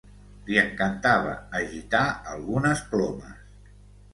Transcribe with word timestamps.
Li 0.45 0.55
encantava 0.61 1.35
agitar 1.59 2.03
algunes 2.33 2.83
plomes. 2.95 3.45